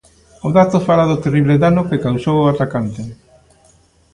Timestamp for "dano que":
1.63-2.03